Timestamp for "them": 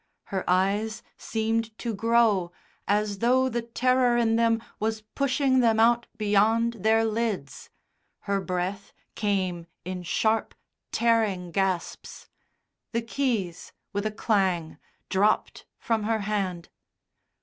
4.35-4.59, 5.59-5.79